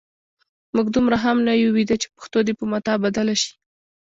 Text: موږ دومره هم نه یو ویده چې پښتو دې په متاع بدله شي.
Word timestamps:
موږ 0.75 0.87
دومره 0.95 1.17
هم 1.23 1.37
نه 1.47 1.53
یو 1.61 1.69
ویده 1.75 1.95
چې 2.01 2.07
پښتو 2.15 2.39
دې 2.47 2.53
په 2.59 2.65
متاع 2.71 2.97
بدله 3.05 3.35
شي. 3.41 3.51